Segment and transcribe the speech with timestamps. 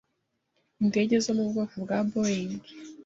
[0.81, 2.61] indege zo mu bwoko bwa Boeing